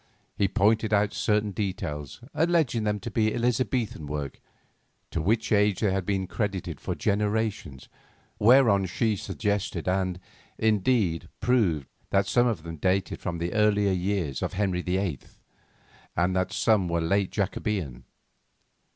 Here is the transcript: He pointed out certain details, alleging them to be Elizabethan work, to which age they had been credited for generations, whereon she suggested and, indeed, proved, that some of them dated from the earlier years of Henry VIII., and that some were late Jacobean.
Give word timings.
He 0.35 0.47
pointed 0.47 0.91
out 0.95 1.13
certain 1.13 1.51
details, 1.51 2.21
alleging 2.33 2.85
them 2.85 2.99
to 3.01 3.11
be 3.11 3.31
Elizabethan 3.31 4.07
work, 4.07 4.41
to 5.11 5.21
which 5.21 5.51
age 5.51 5.81
they 5.81 5.91
had 5.91 6.07
been 6.07 6.25
credited 6.25 6.81
for 6.81 6.95
generations, 6.95 7.87
whereon 8.39 8.87
she 8.87 9.15
suggested 9.15 9.87
and, 9.87 10.19
indeed, 10.57 11.29
proved, 11.39 11.85
that 12.09 12.25
some 12.25 12.47
of 12.47 12.63
them 12.63 12.77
dated 12.77 13.19
from 13.21 13.37
the 13.37 13.53
earlier 13.53 13.93
years 13.93 14.41
of 14.41 14.53
Henry 14.53 14.81
VIII., 14.81 15.19
and 16.17 16.35
that 16.35 16.51
some 16.51 16.89
were 16.89 16.99
late 16.99 17.29
Jacobean. 17.29 18.03